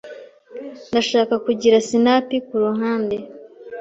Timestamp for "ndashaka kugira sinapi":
0.89-2.35